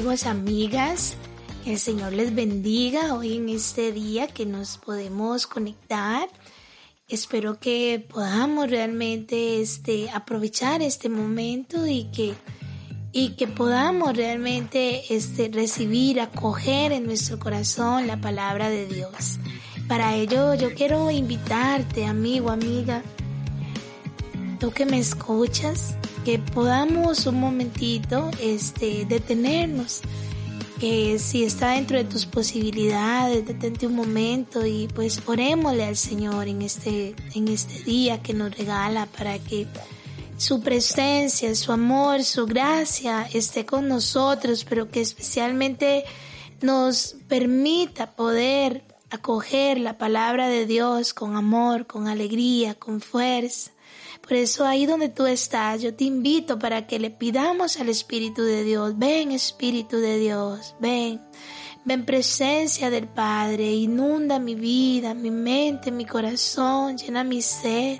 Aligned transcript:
amigos, 0.00 0.24
amigas, 0.24 1.14
el 1.66 1.78
Señor 1.78 2.14
les 2.14 2.34
bendiga 2.34 3.12
hoy 3.14 3.36
en 3.36 3.50
este 3.50 3.92
día 3.92 4.28
que 4.28 4.46
nos 4.46 4.78
podemos 4.78 5.46
conectar 5.46 6.26
espero 7.06 7.60
que 7.60 8.02
podamos 8.08 8.70
realmente 8.70 9.60
este, 9.60 10.08
aprovechar 10.08 10.80
este 10.80 11.10
momento 11.10 11.86
y 11.86 12.04
que, 12.04 12.32
y 13.12 13.36
que 13.36 13.46
podamos 13.46 14.16
realmente 14.16 15.14
este, 15.14 15.50
recibir, 15.52 16.22
acoger 16.22 16.92
en 16.92 17.04
nuestro 17.04 17.38
corazón 17.38 18.06
la 18.06 18.18
palabra 18.22 18.70
de 18.70 18.86
Dios. 18.86 19.38
Para 19.86 20.16
ello 20.16 20.54
yo 20.54 20.74
quiero 20.74 21.10
invitarte, 21.10 22.06
amigo, 22.06 22.48
amiga, 22.48 23.02
tú 24.58 24.70
que 24.70 24.86
me 24.86 24.98
escuchas, 24.98 25.94
que 26.24 26.38
podamos 26.38 27.26
un 27.26 27.40
momentito 27.40 28.30
este, 28.40 29.04
detenernos 29.06 30.02
que 30.78 31.18
si 31.18 31.44
está 31.44 31.72
dentro 31.72 31.98
de 31.98 32.04
tus 32.04 32.24
posibilidades, 32.24 33.46
detente 33.46 33.86
un 33.86 33.94
momento 33.94 34.64
y 34.64 34.88
pues 34.94 35.20
orémosle 35.26 35.84
al 35.84 35.96
Señor 35.96 36.48
en 36.48 36.62
este, 36.62 37.14
en 37.34 37.48
este 37.48 37.82
día 37.84 38.22
que 38.22 38.32
nos 38.32 38.56
regala 38.56 39.06
para 39.06 39.38
que 39.38 39.66
su 40.38 40.62
presencia, 40.62 41.54
su 41.54 41.72
amor, 41.72 42.24
su 42.24 42.46
gracia 42.46 43.28
esté 43.34 43.66
con 43.66 43.88
nosotros, 43.88 44.64
pero 44.66 44.90
que 44.90 45.02
especialmente 45.02 46.04
nos 46.62 47.16
permita 47.28 48.12
poder 48.12 48.82
acoger 49.10 49.78
la 49.78 49.98
palabra 49.98 50.48
de 50.48 50.64
Dios 50.64 51.12
con 51.12 51.36
amor, 51.36 51.86
con 51.86 52.08
alegría, 52.08 52.74
con 52.74 53.02
fuerza 53.02 53.70
por 54.30 54.36
eso 54.36 54.64
ahí 54.64 54.86
donde 54.86 55.08
tú 55.08 55.26
estás, 55.26 55.82
yo 55.82 55.92
te 55.92 56.04
invito 56.04 56.56
para 56.56 56.86
que 56.86 57.00
le 57.00 57.10
pidamos 57.10 57.80
al 57.80 57.88
Espíritu 57.88 58.44
de 58.44 58.62
Dios, 58.62 58.96
ven 58.96 59.32
Espíritu 59.32 59.96
de 59.96 60.20
Dios, 60.20 60.76
ven, 60.78 61.20
ven 61.84 62.06
presencia 62.06 62.90
del 62.90 63.08
Padre, 63.08 63.72
inunda 63.72 64.38
mi 64.38 64.54
vida, 64.54 65.14
mi 65.14 65.32
mente, 65.32 65.90
mi 65.90 66.04
corazón, 66.04 66.96
llena 66.96 67.24
mi 67.24 67.42
sed. 67.42 67.98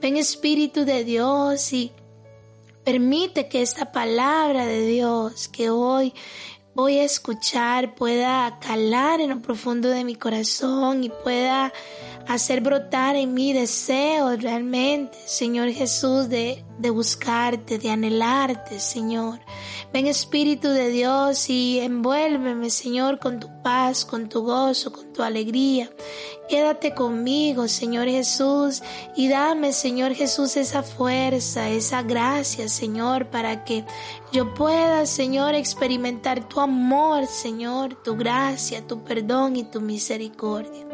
Ven 0.00 0.16
Espíritu 0.16 0.84
de 0.84 1.02
Dios 1.02 1.72
y 1.72 1.90
permite 2.84 3.48
que 3.48 3.60
esta 3.60 3.90
palabra 3.90 4.66
de 4.66 4.86
Dios 4.86 5.48
que 5.48 5.70
hoy 5.70 6.14
voy 6.76 6.98
a 6.98 7.02
escuchar 7.02 7.96
pueda 7.96 8.60
calar 8.60 9.20
en 9.20 9.30
lo 9.30 9.42
profundo 9.42 9.88
de 9.88 10.04
mi 10.04 10.14
corazón 10.14 11.02
y 11.02 11.08
pueda 11.08 11.72
hacer 12.28 12.60
brotar 12.60 13.16
en 13.16 13.34
mí 13.34 13.52
deseos 13.52 14.42
realmente, 14.42 15.16
Señor 15.26 15.70
Jesús, 15.70 16.28
de, 16.28 16.64
de 16.78 16.90
buscarte, 16.90 17.78
de 17.78 17.90
anhelarte, 17.90 18.80
Señor. 18.80 19.40
Ven 19.92 20.06
Espíritu 20.06 20.68
de 20.68 20.88
Dios 20.88 21.48
y 21.48 21.78
envuélveme, 21.80 22.70
Señor, 22.70 23.18
con 23.18 23.40
tu 23.40 23.48
paz, 23.62 24.04
con 24.04 24.28
tu 24.28 24.42
gozo, 24.42 24.92
con 24.92 25.12
tu 25.12 25.22
alegría. 25.22 25.90
Quédate 26.48 26.94
conmigo, 26.94 27.66
Señor 27.66 28.06
Jesús, 28.06 28.82
y 29.16 29.28
dame, 29.28 29.72
Señor 29.72 30.14
Jesús, 30.14 30.56
esa 30.56 30.82
fuerza, 30.82 31.68
esa 31.68 32.02
gracia, 32.02 32.68
Señor, 32.68 33.30
para 33.30 33.64
que 33.64 33.84
yo 34.32 34.54
pueda, 34.54 35.06
Señor, 35.06 35.54
experimentar 35.54 36.48
tu 36.48 36.60
amor, 36.60 37.26
Señor, 37.26 37.94
tu 38.02 38.16
gracia, 38.16 38.86
tu 38.86 39.02
perdón 39.02 39.56
y 39.56 39.64
tu 39.64 39.80
misericordia. 39.80 40.86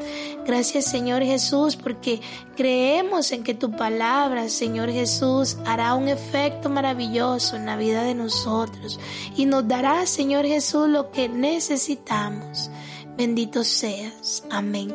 Gracias, 0.47 0.87
Señor 0.87 1.22
Jesús, 1.25 1.77
porque 1.77 2.21
creemos 2.57 3.33
en 3.33 3.43
que 3.43 3.55
tu 3.55 3.71
palabra, 3.71 4.49
Señor 4.49 4.91
Jesús, 4.91 5.57
hará 5.65 5.95
un 5.95 6.09
efecto 6.09 6.69
maravilloso 6.69 7.57
en 7.57 7.67
la 7.67 7.77
vida 7.77 8.03
de 8.03 8.15
nosotros 8.15 8.99
y 9.37 9.47
nos 9.47 9.67
dará, 9.67 10.07
Señor 10.07 10.47
Jesús, 10.47 10.89
lo 10.89 11.11
que 11.11 11.29
necesitamos. 11.29 12.71
Bendito 13.17 13.65
seas. 13.65 14.45
Amén. 14.51 14.95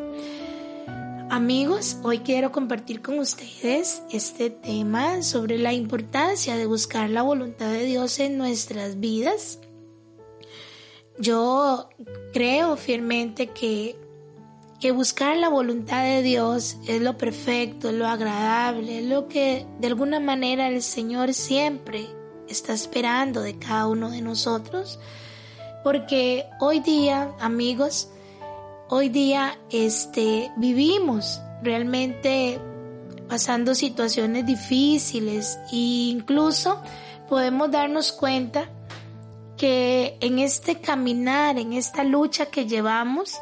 Amigos, 1.30 1.98
hoy 2.04 2.20
quiero 2.20 2.54
compartir 2.54 3.02
con 3.02 3.20
ustedes 3.20 4.02
este 4.12 4.50
tema 4.50 5.22
sobre 5.24 5.58
la 5.58 5.74
importancia 5.74 6.56
de 6.56 6.66
buscar 6.66 7.10
la 7.10 7.22
voluntad 7.22 7.70
de 7.70 7.84
Dios 7.84 8.20
en 8.20 8.38
nuestras 8.38 9.02
vidas. 9.02 9.60
Yo 11.20 11.90
creo 12.32 12.78
fielmente 12.78 13.48
que, 13.48 14.00
que 14.80 14.92
buscar 14.92 15.38
la 15.38 15.50
voluntad 15.50 16.04
de 16.04 16.22
Dios 16.22 16.78
es 16.88 17.02
lo 17.02 17.18
perfecto, 17.18 17.92
lo 17.92 18.08
agradable, 18.08 19.02
lo 19.02 19.28
que 19.28 19.66
de 19.80 19.88
alguna 19.88 20.20
manera 20.20 20.68
el 20.68 20.84
Señor 20.84 21.34
siempre 21.34 22.08
está 22.48 22.74
esperando 22.74 23.42
de 23.42 23.58
cada 23.58 23.88
uno 23.88 24.12
de 24.12 24.22
nosotros. 24.22 25.00
Porque 25.84 26.46
hoy 26.60 26.80
día, 26.80 27.32
amigos, 27.40 28.10
hoy 28.90 29.10
día 29.10 29.58
este, 29.72 30.52
vivimos 30.58 31.42
realmente 31.64 32.60
pasando 33.28 33.74
situaciones 33.74 34.46
difíciles 34.46 35.60
e 35.72 36.12
incluso 36.12 36.82
podemos 37.28 37.72
darnos 37.72 38.12
cuenta 38.12 38.70
que 39.58 40.18
en 40.22 40.38
este 40.38 40.80
caminar, 40.80 41.58
en 41.58 41.74
esta 41.74 42.04
lucha 42.04 42.46
que 42.46 42.68
llevamos, 42.68 43.40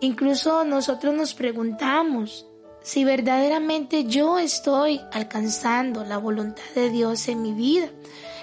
incluso 0.00 0.64
nosotros 0.64 1.14
nos 1.14 1.34
preguntamos 1.34 2.46
si 2.82 3.04
verdaderamente 3.04 4.04
yo 4.04 4.38
estoy 4.38 5.00
alcanzando 5.12 6.04
la 6.04 6.18
voluntad 6.18 6.62
de 6.74 6.88
Dios 6.90 7.26
en 7.28 7.42
mi 7.42 7.52
vida. 7.52 7.88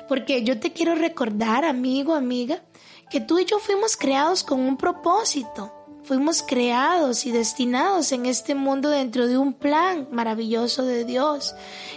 Porque 0.09 0.43
yo 0.43 0.59
te 0.59 0.73
quiero 0.73 0.95
recordar, 0.95 1.63
amigo, 1.63 2.13
amiga, 2.13 2.61
que 3.09 3.21
tú 3.21 3.39
y 3.39 3.45
yo 3.45 3.59
fuimos 3.59 3.95
creados 3.95 4.43
con 4.43 4.59
un 4.59 4.75
propósito. 4.75 5.71
Fuimos 6.03 6.43
creados 6.43 7.25
y 7.25 7.31
destinados 7.31 8.11
en 8.11 8.25
este 8.25 8.53
mundo 8.53 8.89
dentro 8.89 9.27
de 9.27 9.37
un 9.37 9.53
plan 9.53 10.09
maravilloso 10.11 10.83
de 10.83 11.05
Dios. 11.05 11.55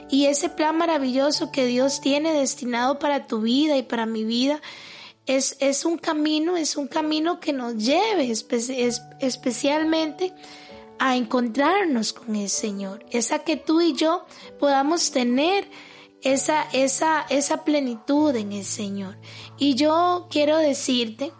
Y 0.09 0.27
ese 0.27 0.49
plan 0.49 0.78
maravilloso 0.78 1.50
que 1.50 1.67
Dios 1.67 2.00
tiene 2.00 2.33
destinado 2.33 3.00
para 3.00 3.27
tu 3.27 3.41
vida 3.41 3.77
y 3.77 3.83
para 3.83 4.06
mi 4.06 4.23
vida 4.23 4.61
es, 5.26 5.56
es 5.60 5.84
un 5.84 5.98
camino, 5.98 6.56
es 6.56 6.76
un 6.76 6.88
camino 6.88 7.41
que 7.41 7.53
nos 7.53 7.76
lleve 7.76 8.31
especialmente 8.31 10.32
a 10.98 11.16
encontrarnos 11.16 12.12
con 12.12 12.37
el 12.37 12.48
Señor. 12.48 13.04
Esa 13.10 13.41
que 13.41 13.56
tú 13.56 13.81
y 13.81 13.92
yo 13.92 14.26
podamos 14.59 15.10
tener 15.10 15.69
esa, 16.22 16.62
esa, 16.72 17.26
esa 17.28 17.64
plenitud 17.64 18.34
en 18.34 18.53
el 18.53 18.64
Señor. 18.64 19.19
Y 19.59 19.75
yo 19.75 20.28
quiero 20.31 20.56
decirte 20.56 21.32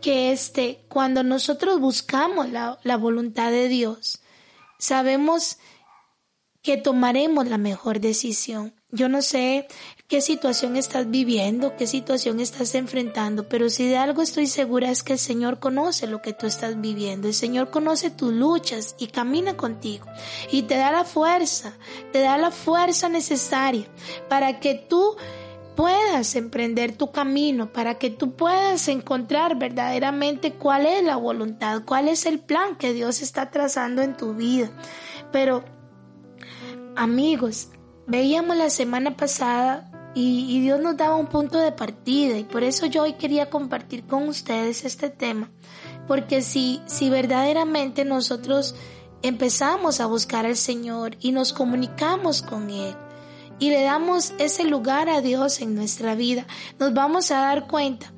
que 0.00 0.32
este, 0.32 0.84
cuando 0.88 1.22
nosotros 1.22 1.80
buscamos 1.80 2.50
la, 2.50 2.78
la 2.82 2.96
voluntad 2.96 3.50
de 3.50 3.68
Dios, 3.68 4.22
sabemos 4.78 5.58
que 6.62 6.76
tomaremos 6.76 7.46
la 7.46 7.58
mejor 7.58 8.00
decisión. 8.00 8.74
Yo 8.90 9.08
no 9.08 9.22
sé 9.22 9.66
qué 10.08 10.20
situación 10.20 10.76
estás 10.76 11.10
viviendo, 11.10 11.76
qué 11.76 11.86
situación 11.86 12.38
estás 12.38 12.74
enfrentando, 12.74 13.48
pero 13.48 13.70
si 13.70 13.88
de 13.88 13.96
algo 13.96 14.22
estoy 14.22 14.46
segura 14.46 14.90
es 14.90 15.02
que 15.02 15.14
el 15.14 15.18
Señor 15.18 15.58
conoce 15.58 16.06
lo 16.06 16.20
que 16.20 16.32
tú 16.32 16.46
estás 16.46 16.80
viviendo, 16.80 17.28
el 17.28 17.34
Señor 17.34 17.70
conoce 17.70 18.10
tus 18.10 18.32
luchas 18.32 18.94
y 18.98 19.06
camina 19.06 19.56
contigo 19.56 20.06
y 20.52 20.62
te 20.62 20.76
da 20.76 20.92
la 20.92 21.04
fuerza, 21.04 21.72
te 22.12 22.20
da 22.20 22.36
la 22.36 22.50
fuerza 22.50 23.08
necesaria 23.08 23.86
para 24.28 24.60
que 24.60 24.74
tú 24.74 25.16
puedas 25.74 26.36
emprender 26.36 26.96
tu 26.96 27.10
camino, 27.10 27.72
para 27.72 27.98
que 27.98 28.10
tú 28.10 28.36
puedas 28.36 28.88
encontrar 28.88 29.58
verdaderamente 29.58 30.52
cuál 30.52 30.86
es 30.86 31.02
la 31.02 31.16
voluntad, 31.16 31.82
cuál 31.84 32.08
es 32.08 32.26
el 32.26 32.40
plan 32.40 32.76
que 32.76 32.92
Dios 32.92 33.22
está 33.22 33.50
trazando 33.50 34.02
en 34.02 34.16
tu 34.16 34.34
vida. 34.34 34.70
Pero, 35.32 35.64
amigos, 36.94 37.70
veíamos 38.06 38.56
la 38.56 38.70
semana 38.70 39.16
pasada 39.16 39.90
y, 40.14 40.60
Dios 40.60 40.80
nos 40.80 40.96
daba 40.96 41.16
un 41.16 41.26
punto 41.26 41.58
de 41.58 41.72
partida 41.72 42.38
y 42.38 42.44
por 42.44 42.62
eso 42.62 42.86
yo 42.86 43.02
hoy 43.02 43.14
quería 43.14 43.50
compartir 43.50 44.06
con 44.06 44.28
ustedes 44.28 44.84
este 44.84 45.10
tema, 45.10 45.50
porque 46.06 46.42
si, 46.42 46.80
si 46.86 47.10
verdaderamente 47.10 48.04
nosotros 48.04 48.74
empezamos 49.22 50.00
a 50.00 50.06
buscar 50.06 50.46
al 50.46 50.56
Señor 50.56 51.16
y 51.20 51.32
nos 51.32 51.52
comunicamos 51.52 52.42
con 52.42 52.70
Él, 52.70 52.94
y 53.58 53.70
le 53.70 53.82
damos 53.82 54.34
ese 54.38 54.64
lugar 54.64 55.08
a 55.08 55.20
Dios 55.20 55.60
en 55.60 55.74
nuestra 55.74 56.14
vida, 56.14 56.46
nos 56.78 56.92
vamos 56.92 57.30
a 57.30 57.40
dar 57.40 57.66
cuenta 57.66 58.12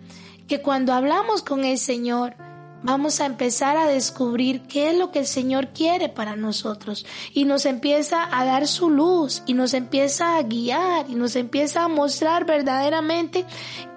que 0.49 0.63
cuando 0.63 0.93
hablamos 0.93 1.43
con 1.43 1.65
el 1.65 1.79
Señor, 1.79 2.37
vamos 2.87 3.21
a 3.21 3.27
empezar 3.27 3.77
a 3.77 3.89
descubrir 3.89 4.63
qué 4.63 4.91
es 4.91 4.97
lo 4.97 5.11
que 5.11 5.19
el 5.19 5.27
Señor 5.27 5.69
quiere 5.75 6.09
para 6.09 6.37
nosotros 6.37 7.05
y 7.35 7.45
nos 7.45 7.67
empieza 7.67 8.29
a 8.31 8.45
dar 8.45 8.69
su 8.69 8.91
luz 8.91 9.43
y 9.45 9.55
nos 9.55 9.75
empieza 9.75 10.37
a 10.37 10.43
guiar 10.43 11.11
y 11.11 11.17
nos 11.17 11.35
empieza 11.35 11.83
a 11.83 11.89
mostrar 11.89 12.47
verdaderamente 12.47 13.45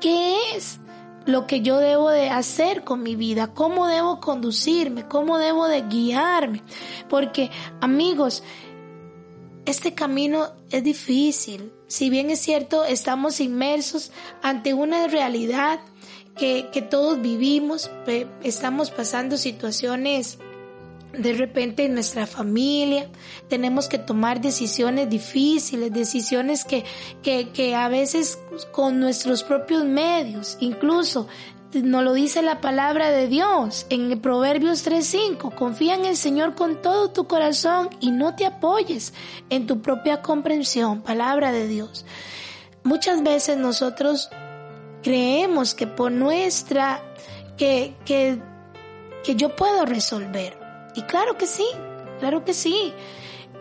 qué 0.02 0.36
es 0.56 0.80
lo 1.28 1.46
que 1.46 1.62
yo 1.62 1.78
debo 1.78 2.10
de 2.10 2.32
hacer 2.32 2.84
con 2.84 3.04
mi 3.04 3.16
vida, 3.16 3.54
cómo 3.54 3.86
debo 3.86 4.20
conducirme, 4.20 5.08
cómo 5.08 5.38
debo 5.38 5.68
de 5.68 5.84
guiarme. 5.84 6.64
Porque 7.08 7.52
amigos, 7.82 8.42
este 9.68 9.94
camino 9.94 10.48
es 10.72 10.84
difícil. 10.84 11.72
Si 11.86 12.10
bien 12.10 12.32
es 12.32 12.40
cierto, 12.40 12.86
estamos 12.86 13.40
inmersos 13.40 14.12
ante 14.42 14.74
una 14.74 15.06
realidad 15.08 15.80
que, 16.36 16.88
todos 16.90 17.22
vivimos, 17.22 17.90
estamos 18.44 18.92
pasando 18.92 19.38
situaciones 19.38 20.40
de 21.14 21.34
repente 21.34 21.86
en 21.86 21.96
nuestra 21.96 22.28
familia 22.28 23.10
tenemos 23.48 23.88
que 23.88 23.98
tomar 23.98 24.42
decisiones 24.42 25.10
difíciles, 25.10 25.92
decisiones 25.92 26.64
que, 26.64 26.86
que, 27.24 27.50
que 27.50 27.76
a 27.76 27.88
veces 27.88 28.38
con 28.72 29.00
nuestros 29.00 29.44
propios 29.44 29.86
medios, 29.86 30.56
incluso 30.60 31.28
nos 31.74 32.04
lo 32.04 32.14
dice 32.14 32.42
la 32.42 32.62
palabra 32.62 33.12
de 33.12 33.28
Dios 33.28 33.86
en 33.90 34.20
Proverbios 34.20 34.84
3:5. 34.86 35.54
Confía 35.54 35.96
en 35.96 36.06
el 36.06 36.18
Señor 36.18 36.56
con 36.56 36.82
todo 36.82 37.12
tu 37.12 37.28
corazón 37.28 37.90
y 38.00 38.12
no 38.12 38.36
te 38.36 38.48
apoyes 38.48 39.14
en 39.50 39.68
tu 39.68 39.82
propia 39.82 40.22
comprensión. 40.24 41.02
Palabra 41.02 41.52
de 41.52 41.68
Dios. 41.68 42.06
Muchas 42.84 43.22
veces 43.22 43.58
nosotros 43.58 44.30
creemos 45.04 45.74
que 45.74 45.88
por 45.88 46.12
nuestra, 46.12 47.04
que, 47.58 47.96
que, 48.06 48.42
que 49.24 49.36
yo 49.36 49.56
puedo 49.56 49.86
resolver. 49.86 50.58
Y 50.96 51.04
claro 51.04 51.38
que 51.38 51.46
sí, 51.48 51.66
claro 52.20 52.44
que 52.44 52.54
sí. 52.54 52.94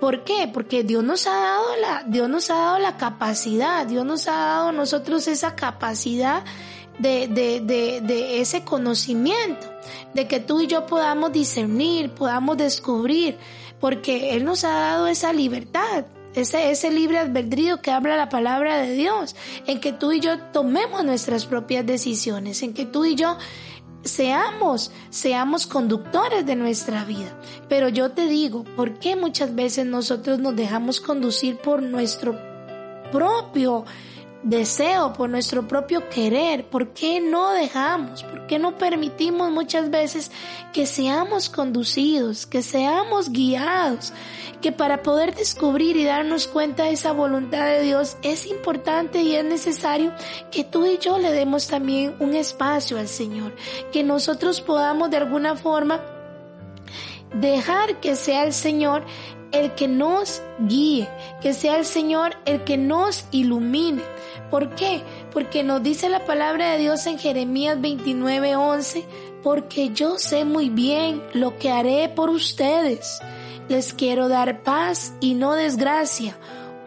¿Por 0.00 0.22
qué? 0.22 0.48
Porque 0.52 0.84
Dios 0.84 1.02
nos 1.02 1.26
ha 1.26 1.34
dado 1.34 1.76
la, 1.80 2.04
Dios 2.06 2.28
nos 2.28 2.50
ha 2.50 2.54
dado 2.54 2.78
la 2.78 2.96
capacidad, 2.96 3.86
Dios 3.86 4.04
nos 4.04 4.28
ha 4.28 4.36
dado 4.36 4.68
a 4.68 4.72
nosotros 4.72 5.26
esa 5.26 5.56
capacidad 5.56 6.44
de, 6.98 7.26
de, 7.28 7.60
de, 7.60 8.00
de 8.00 8.40
ese 8.40 8.64
conocimiento, 8.64 9.66
de 10.14 10.28
que 10.28 10.38
tú 10.40 10.60
y 10.60 10.66
yo 10.68 10.86
podamos 10.86 11.32
discernir, 11.32 12.12
podamos 12.12 12.56
descubrir, 12.56 13.38
porque 13.80 14.36
Él 14.36 14.44
nos 14.44 14.64
ha 14.64 14.70
dado 14.70 15.08
esa 15.08 15.32
libertad, 15.32 16.04
ese, 16.34 16.70
ese 16.70 16.90
libre 16.90 17.18
albedrío 17.18 17.80
que 17.80 17.90
habla 17.90 18.16
la 18.16 18.28
palabra 18.28 18.78
de 18.78 18.92
Dios, 18.92 19.36
en 19.66 19.80
que 19.80 19.92
tú 19.92 20.12
y 20.12 20.20
yo 20.20 20.38
tomemos 20.52 21.04
nuestras 21.04 21.46
propias 21.46 21.86
decisiones, 21.86 22.62
en 22.62 22.74
que 22.74 22.86
tú 22.86 23.04
y 23.04 23.14
yo 23.14 23.38
seamos, 24.02 24.90
seamos 25.10 25.66
conductores 25.66 26.46
de 26.46 26.56
nuestra 26.56 27.04
vida. 27.04 27.38
Pero 27.68 27.88
yo 27.88 28.10
te 28.10 28.26
digo, 28.26 28.64
¿por 28.64 28.98
qué 28.98 29.16
muchas 29.16 29.54
veces 29.54 29.86
nosotros 29.86 30.38
nos 30.38 30.56
dejamos 30.56 31.00
conducir 31.00 31.56
por 31.56 31.82
nuestro 31.82 32.38
propio 33.12 33.84
deseo, 34.42 35.12
por 35.12 35.28
nuestro 35.28 35.66
propio 35.66 36.08
querer. 36.08 36.64
¿Por 36.64 36.88
qué 36.88 37.20
no 37.20 37.52
dejamos? 37.52 38.22
¿Por 38.22 38.46
qué 38.46 38.58
no 38.58 38.78
permitimos 38.78 39.50
muchas 39.50 39.90
veces 39.90 40.30
que 40.72 40.86
seamos 40.86 41.48
conducidos, 41.50 42.46
que 42.46 42.62
seamos 42.62 43.30
guiados? 43.30 44.12
Que 44.60 44.72
para 44.72 45.02
poder 45.02 45.34
descubrir 45.34 45.96
y 45.96 46.04
darnos 46.04 46.46
cuenta 46.46 46.84
de 46.84 46.92
esa 46.92 47.12
voluntad 47.12 47.66
de 47.66 47.82
Dios 47.82 48.16
es 48.22 48.46
importante 48.46 49.22
y 49.22 49.36
es 49.36 49.44
necesario 49.44 50.12
que 50.50 50.64
tú 50.64 50.86
y 50.86 50.98
yo 50.98 51.18
le 51.18 51.30
demos 51.32 51.68
también 51.68 52.14
un 52.18 52.34
espacio 52.34 52.98
al 52.98 53.08
Señor. 53.08 53.54
Que 53.92 54.02
nosotros 54.02 54.60
podamos 54.60 55.10
de 55.10 55.18
alguna 55.18 55.56
forma 55.56 56.00
dejar 57.34 58.00
que 58.00 58.16
sea 58.16 58.44
el 58.44 58.52
Señor 58.52 59.04
el 59.52 59.74
que 59.74 59.88
nos 59.88 60.42
guíe, 60.58 61.08
que 61.40 61.54
sea 61.54 61.78
el 61.78 61.84
Señor 61.84 62.36
el 62.44 62.64
que 62.64 62.76
nos 62.76 63.26
ilumine. 63.30 64.02
¿Por 64.50 64.74
qué? 64.74 65.02
Porque 65.32 65.62
nos 65.62 65.82
dice 65.82 66.08
la 66.08 66.24
palabra 66.24 66.72
de 66.72 66.78
Dios 66.78 67.06
en 67.06 67.18
Jeremías 67.18 67.78
29:11, 67.78 69.04
porque 69.42 69.90
yo 69.90 70.18
sé 70.18 70.44
muy 70.44 70.70
bien 70.70 71.22
lo 71.34 71.58
que 71.58 71.70
haré 71.70 72.08
por 72.08 72.30
ustedes. 72.30 73.20
Les 73.68 73.92
quiero 73.92 74.28
dar 74.28 74.62
paz 74.62 75.12
y 75.20 75.34
no 75.34 75.54
desgracia, 75.54 76.38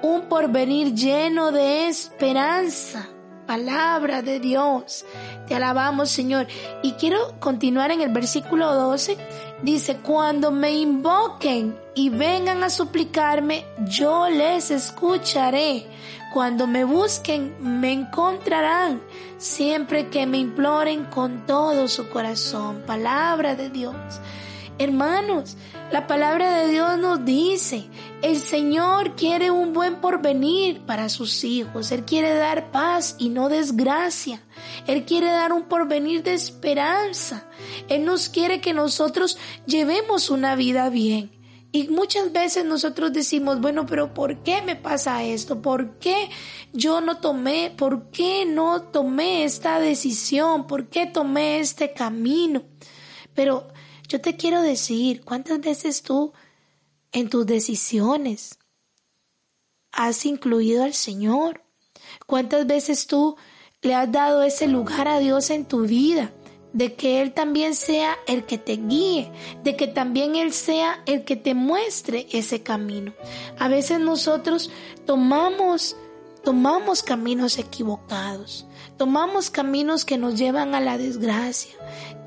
un 0.01 0.23
porvenir 0.23 0.93
lleno 0.93 1.51
de 1.51 1.87
esperanza. 1.87 3.07
Palabra 3.45 4.21
de 4.21 4.39
Dios. 4.39 5.05
Te 5.47 5.55
alabamos, 5.55 6.09
Señor. 6.09 6.47
Y 6.83 6.93
quiero 6.93 7.39
continuar 7.39 7.91
en 7.91 8.01
el 8.01 8.09
versículo 8.09 8.73
12 8.73 9.17
Dice, 9.63 9.97
cuando 9.97 10.49
me 10.49 10.71
invoquen 10.71 11.77
y 11.93 12.09
vengan 12.09 12.63
a 12.63 12.69
suplicarme, 12.71 13.63
yo 13.85 14.27
les 14.27 14.71
escucharé. 14.71 15.85
Cuando 16.33 16.66
me 16.66 16.86
busquen, 16.86 17.56
me 17.60 17.92
encontrarán. 17.92 19.01
Siempre 19.38 20.07
que 20.10 20.25
me 20.25 20.38
imploren 20.38 21.06
con 21.06 21.45
todo 21.45 21.89
su 21.89 22.10
corazón. 22.10 22.83
Palabra 22.88 23.56
de 23.56 23.69
Dios. 23.69 23.95
Hermanos, 24.78 25.57
la 25.92 26.07
palabra 26.07 26.60
de 26.60 26.69
Dios 26.69 26.98
nos 26.98 27.25
dice, 27.25 27.89
el 28.22 28.38
Señor 28.38 29.16
quiere 29.16 29.51
un 29.51 29.74
buen 29.74 29.98
porvenir 29.98 30.81
para 30.86 31.10
sus 31.10 31.44
hijos. 31.44 31.92
Él 31.92 32.06
quiere 32.06 32.33
dar 32.33 32.72
paz 32.72 33.16
y 33.19 33.28
no 33.28 33.50
desgracia. 33.50 34.42
Él 34.88 35.04
quiere 35.04 35.28
dar 35.28 35.51
un 35.51 35.63
porvenir 35.63 36.24
de 36.24 36.33
esperanza. 36.33 37.45
Él 37.89 38.06
nos 38.06 38.30
quiere 38.30 38.62
que 38.62 38.74
nosotros 38.74 39.38
llevemos 39.66 40.30
una 40.30 40.56
vida 40.56 40.89
bien. 40.89 41.40
Y 41.73 41.88
muchas 41.88 42.33
veces 42.33 42.65
nosotros 42.65 43.13
decimos, 43.13 43.62
bueno, 43.62 43.85
pero 43.85 44.13
¿por 44.13 44.44
qué 44.44 44.62
me 44.62 44.75
pasa 44.75 45.23
esto? 45.23 45.62
¿Por 45.62 46.00
qué 46.00 46.29
yo 46.73 47.00
no 47.00 47.19
tomé? 47.19 47.73
¿Por 47.77 48.12
qué 48.12 48.45
no 48.45 48.81
tomé 48.81 49.45
esta 49.45 49.79
decisión? 49.79 50.68
¿Por 50.68 50.89
qué 50.89 51.06
tomé 51.06 51.59
este 51.59 51.94
camino? 51.94 52.63
Pero 53.33 53.69
yo 54.09 54.19
te 54.19 54.35
quiero 54.35 54.62
decir, 54.62 55.23
¿cuántas 55.23 55.62
veces 55.62 56.03
tú 56.03 56.33
en 57.13 57.29
tus 57.29 57.45
decisiones 57.45 58.59
has 59.94 60.25
incluido 60.25 60.83
al 60.83 60.94
Señor? 60.94 61.63
¿Cuántas 62.25 62.68
veces 62.68 63.07
tú 63.07 63.38
le 63.81 63.95
has 63.95 64.11
dado 64.11 64.44
ese 64.44 64.68
lugar 64.68 65.07
a 65.07 65.19
Dios 65.19 65.49
en 65.49 65.63
tu 65.63 65.83
vida? 65.83 66.33
De 66.73 66.94
que 66.94 67.21
Él 67.21 67.33
también 67.33 67.75
sea 67.75 68.18
el 68.28 68.45
que 68.45 68.57
te 68.57 68.78
guíe, 68.78 69.31
de 69.63 69.75
que 69.75 69.87
también 69.87 70.35
Él 70.35 70.54
sea 70.54 71.01
el 71.06 71.23
que 71.23 71.35
te 71.35 71.54
muestre 71.54 72.28
ese 72.31 72.63
camino. 72.63 73.13
A 73.59 73.68
veces 73.68 73.99
nosotros 73.99 74.71
tomamos, 75.06 75.97
tomamos 76.44 77.04
caminos 77.04 77.57
equivocados. 77.57 78.66
Tomamos 79.01 79.49
caminos 79.49 80.06
que 80.06 80.19
nos 80.19 80.37
llevan 80.37 80.75
a 80.75 80.80
la 80.80 80.95
desgracia. 80.99 81.71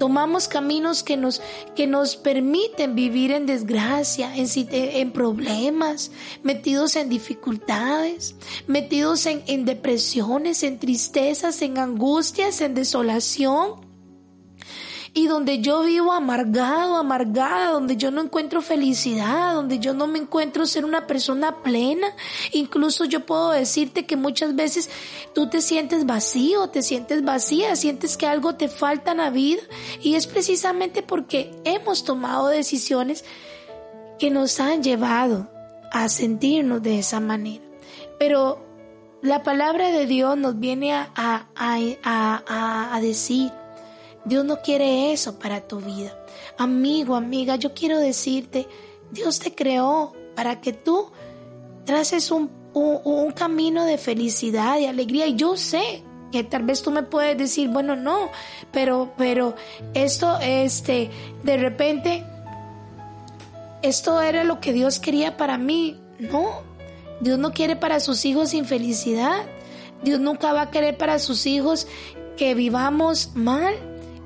Tomamos 0.00 0.48
caminos 0.48 1.04
que 1.04 1.16
nos, 1.16 1.40
que 1.76 1.86
nos 1.86 2.16
permiten 2.16 2.96
vivir 2.96 3.30
en 3.30 3.46
desgracia, 3.46 4.32
en, 4.34 5.12
problemas, 5.12 6.10
metidos 6.42 6.96
en 6.96 7.08
dificultades, 7.08 8.34
metidos 8.66 9.26
en 9.26 9.64
depresiones, 9.64 10.64
en 10.64 10.80
tristezas, 10.80 11.62
en 11.62 11.78
angustias, 11.78 12.60
en 12.60 12.74
desolación 12.74 13.83
y 15.16 15.28
donde 15.28 15.60
yo 15.60 15.84
vivo 15.84 16.12
amargado, 16.12 16.96
amargada, 16.96 17.70
donde 17.70 17.96
yo 17.96 18.10
no 18.10 18.20
encuentro 18.20 18.60
felicidad, 18.60 19.54
donde 19.54 19.78
yo 19.78 19.94
no 19.94 20.08
me 20.08 20.18
encuentro 20.18 20.66
ser 20.66 20.84
una 20.84 21.06
persona 21.06 21.62
plena. 21.62 22.08
Incluso 22.50 23.04
yo 23.04 23.24
puedo 23.24 23.52
decirte 23.52 24.06
que 24.06 24.16
muchas 24.16 24.56
veces 24.56 24.90
tú 25.32 25.48
te 25.48 25.60
sientes 25.60 26.04
vacío, 26.04 26.68
te 26.68 26.82
sientes 26.82 27.22
vacía, 27.22 27.76
sientes 27.76 28.16
que 28.16 28.26
algo 28.26 28.56
te 28.56 28.66
falta 28.66 29.12
en 29.12 29.18
la 29.18 29.30
vida 29.30 29.62
y 30.02 30.16
es 30.16 30.26
precisamente 30.26 31.04
porque 31.04 31.54
hemos 31.62 32.02
tomado 32.02 32.48
decisiones 32.48 33.24
que 34.18 34.30
nos 34.30 34.58
han 34.58 34.82
llevado 34.82 35.48
a 35.92 36.08
sentirnos 36.08 36.82
de 36.82 36.98
esa 36.98 37.20
manera. 37.20 37.62
Pero 38.18 38.66
la 39.22 39.44
palabra 39.44 39.90
de 39.92 40.06
Dios 40.06 40.36
nos 40.36 40.58
viene 40.58 40.92
a, 40.92 41.08
a, 41.14 41.46
a, 41.54 42.94
a 42.96 43.00
decir 43.00 43.52
Dios 44.24 44.44
no 44.44 44.60
quiere 44.62 45.12
eso 45.12 45.38
para 45.38 45.60
tu 45.66 45.78
vida. 45.80 46.18
Amigo, 46.56 47.14
amiga, 47.14 47.56
yo 47.56 47.74
quiero 47.74 47.98
decirte, 47.98 48.66
Dios 49.10 49.38
te 49.38 49.54
creó 49.54 50.14
para 50.34 50.60
que 50.60 50.72
tú 50.72 51.10
traces 51.84 52.30
un, 52.30 52.50
un, 52.72 53.30
camino 53.32 53.84
de 53.84 53.98
felicidad 53.98 54.78
y 54.78 54.86
alegría. 54.86 55.26
Y 55.26 55.36
yo 55.36 55.56
sé 55.56 56.02
que 56.32 56.42
tal 56.42 56.64
vez 56.64 56.82
tú 56.82 56.90
me 56.90 57.02
puedes 57.02 57.36
decir, 57.36 57.68
bueno, 57.68 57.96
no, 57.96 58.30
pero, 58.72 59.12
pero 59.16 59.54
esto, 59.92 60.38
este, 60.40 61.10
de 61.42 61.56
repente, 61.58 62.24
esto 63.82 64.20
era 64.22 64.42
lo 64.44 64.60
que 64.60 64.72
Dios 64.72 64.98
quería 64.98 65.36
para 65.36 65.58
mí. 65.58 66.00
No, 66.18 66.62
Dios 67.20 67.38
no 67.38 67.52
quiere 67.52 67.76
para 67.76 68.00
sus 68.00 68.24
hijos 68.24 68.54
infelicidad. 68.54 69.44
Dios 70.02 70.18
nunca 70.18 70.52
va 70.52 70.62
a 70.62 70.70
querer 70.70 70.96
para 70.96 71.18
sus 71.18 71.46
hijos 71.46 71.86
que 72.36 72.54
vivamos 72.54 73.30
mal 73.34 73.74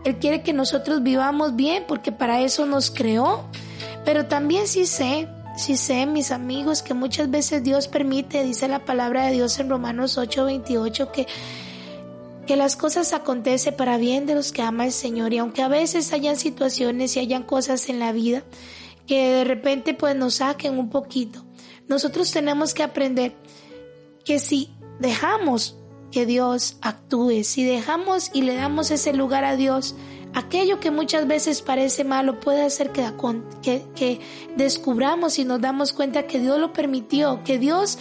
Él 0.05 0.17
quiere 0.17 0.43
que 0.43 0.53
nosotros 0.53 1.03
vivamos 1.03 1.57
bien 1.57 1.85
porque 1.87 2.13
para 2.13 2.41
eso 2.41 2.67
nos 2.67 2.91
creó. 2.91 3.45
Pero 4.05 4.27
también 4.27 4.67
sí 4.67 4.87
sé, 4.87 5.29
sí 5.57 5.77
sé, 5.77 6.07
mis 6.07 6.31
amigos, 6.31 6.83
que 6.83 6.95
muchas 6.95 7.31
veces 7.31 7.63
Dios 7.63 7.89
permite, 7.89 8.43
dice 8.45 8.69
la 8.69 8.85
palabra 8.85 9.27
de 9.27 9.33
Dios 9.33 9.59
en 9.59 9.69
Romanos 9.69 10.17
8:28, 10.17 11.11
que 11.11 11.27
que 12.49 12.57
las 12.57 12.77
cosas 12.77 13.13
acontecen 13.13 13.77
para 13.77 13.99
bien 13.99 14.25
de 14.25 14.35
los 14.35 14.53
que 14.53 14.63
ama 14.63 14.87
el 14.87 14.93
Señor 14.93 15.35
y 15.35 15.39
aunque 15.39 15.61
a 15.61 15.69
veces 15.69 16.15
hayan 16.15 16.39
situaciones 16.39 17.15
y 17.15 17.21
hayan 17.21 17.43
cosas 17.43 17.91
en 17.91 17.99
la 17.99 18.11
vida 18.11 18.43
que 19.07 19.29
de 19.29 19.45
repente 19.45 19.93
pues 19.93 20.17
nos 20.17 20.37
saquen 20.37 20.79
un 20.79 20.89
poquito, 20.89 21.45
nosotros 21.89 22.31
tenemos 22.33 22.73
que 22.73 22.83
aprender 22.83 23.35
que 24.25 24.39
si 24.39 24.71
dejamos 24.99 25.77
que 26.11 26.27
Dios 26.27 26.77
actúe, 26.81 27.45
si 27.45 27.65
dejamos 27.65 28.31
y 28.33 28.43
le 28.43 28.55
damos 28.55 28.91
ese 28.91 29.13
lugar 29.13 29.45
a 29.45 29.57
Dios, 29.57 29.95
aquello 30.35 30.81
que 30.81 30.91
muchas 30.91 31.27
veces 31.27 31.63
parece 31.63 32.05
malo 32.05 32.41
puede 32.41 32.63
hacer 32.63 32.93
que, 32.93 33.05
que, 33.95 34.21
descubramos 34.57 35.39
y 35.39 35.45
nos 35.45 35.61
damos 35.61 35.93
cuenta 35.93 36.27
que 36.27 36.39
Dios 36.39 36.59
lo 36.59 36.73
permitió, 36.73 37.43
que 37.45 37.59
Dios 37.59 37.99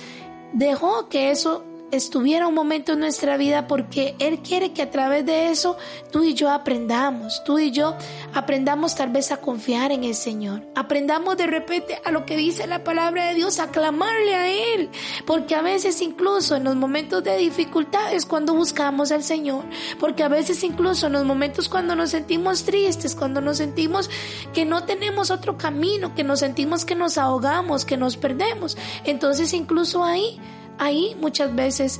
dejó 0.53 1.09
que 1.09 1.31
eso 1.31 1.63
estuviera 1.91 2.47
un 2.47 2.53
momento 2.53 2.93
en 2.93 2.99
nuestra 2.99 3.37
vida 3.37 3.67
porque 3.67 4.15
Él 4.19 4.39
quiere 4.39 4.73
que 4.73 4.81
a 4.81 4.91
través 4.91 5.25
de 5.25 5.49
eso 5.49 5.77
tú 6.11 6.23
y 6.23 6.33
yo 6.33 6.49
aprendamos, 6.49 7.43
tú 7.43 7.59
y 7.59 7.71
yo 7.71 7.95
aprendamos 8.33 8.95
tal 8.95 9.09
vez 9.09 9.31
a 9.31 9.37
confiar 9.37 9.91
en 9.91 10.03
el 10.03 10.15
Señor, 10.15 10.63
aprendamos 10.75 11.37
de 11.37 11.47
repente 11.47 11.99
a 12.03 12.11
lo 12.11 12.25
que 12.25 12.35
dice 12.35 12.67
la 12.67 12.83
palabra 12.83 13.27
de 13.27 13.35
Dios, 13.35 13.59
a 13.59 13.71
clamarle 13.71 14.35
a 14.35 14.49
Él, 14.49 14.89
porque 15.25 15.55
a 15.55 15.61
veces 15.61 16.01
incluso 16.01 16.55
en 16.55 16.65
los 16.65 16.75
momentos 16.75 17.23
de 17.23 17.37
dificultades 17.37 18.25
cuando 18.25 18.53
buscamos 18.53 19.11
al 19.11 19.23
Señor, 19.23 19.63
porque 19.99 20.23
a 20.23 20.27
veces 20.29 20.63
incluso 20.63 21.07
en 21.07 21.13
los 21.13 21.25
momentos 21.25 21.69
cuando 21.69 21.95
nos 21.95 22.09
sentimos 22.11 22.63
tristes, 22.63 23.15
cuando 23.15 23.39
nos 23.41 23.57
sentimos 23.57 24.09
que 24.53 24.65
no 24.65 24.83
tenemos 24.83 25.31
otro 25.31 25.57
camino, 25.57 26.13
que 26.15 26.23
nos 26.23 26.39
sentimos 26.39 26.85
que 26.85 26.95
nos 26.95 27.17
ahogamos, 27.17 27.85
que 27.85 27.97
nos 27.97 28.17
perdemos, 28.17 28.77
entonces 29.05 29.53
incluso 29.53 30.03
ahí 30.03 30.39
Ahí 30.77 31.15
muchas 31.19 31.53
veces 31.55 31.99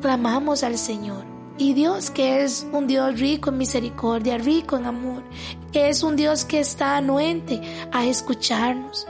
clamamos 0.00 0.62
al 0.62 0.78
Señor. 0.78 1.24
Y 1.56 1.74
Dios 1.74 2.10
que 2.10 2.44
es 2.44 2.66
un 2.72 2.86
Dios 2.86 3.18
rico 3.18 3.50
en 3.50 3.58
misericordia, 3.58 4.38
rico 4.38 4.76
en 4.76 4.86
amor, 4.86 5.24
que 5.72 5.88
es 5.88 6.04
un 6.04 6.14
Dios 6.14 6.44
que 6.44 6.60
está 6.60 6.96
anuente 6.96 7.60
a 7.90 8.06
escucharnos. 8.06 9.08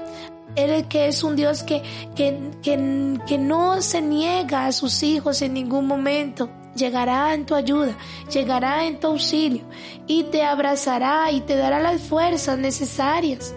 Él 0.57 0.89
que 0.89 1.09
es 1.09 1.23
un 1.23 1.37
Dios 1.37 1.63
que, 1.63 1.83
que, 2.17 2.51
que, 2.63 3.21
que 3.27 3.39
no 3.39 3.83
se 3.83 4.01
niega 4.01 4.67
a 4.67 4.73
sus 4.73 5.03
hijos 5.03 5.43
en 5.43 5.53
ningún 5.53 5.87
momento, 5.87 6.49
llegará 6.75 7.35
en 7.35 7.45
tu 7.45 7.55
ayuda, 7.55 7.97
llegará 8.33 8.87
en 8.87 8.99
tu 8.99 9.09
auxilio 9.09 9.65
y 10.07 10.25
te 10.25 10.43
abrazará 10.43 11.31
y 11.31 11.43
te 11.43 11.55
dará 11.55 11.81
las 11.81 12.01
fuerzas 12.01 12.59
necesarias 12.59 13.55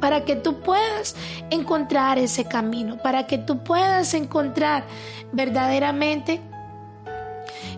para 0.00 0.24
que 0.24 0.36
tú 0.36 0.60
puedas 0.60 1.14
encontrar 1.50 2.18
ese 2.18 2.44
camino, 2.44 2.98
para 2.98 3.26
que 3.26 3.38
tú 3.38 3.62
puedas 3.62 4.14
encontrar 4.14 4.84
verdaderamente 5.32 6.40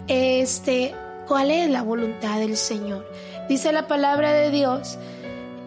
este 0.09 0.95
cuál 1.26 1.50
es 1.50 1.71
la 1.71 1.83
voluntad 1.83 2.38
del 2.38 2.57
Señor. 2.57 3.07
Dice 3.49 3.73
la 3.73 3.87
palabra 3.87 4.33
de 4.33 4.50
Dios 4.50 4.99